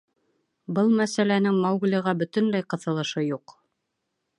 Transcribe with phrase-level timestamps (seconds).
[0.77, 3.61] Был мәсьәләнең Мауглиға бөтөнләй ҡыҫылышы юҡ.